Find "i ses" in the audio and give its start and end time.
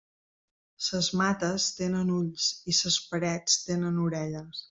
2.73-2.99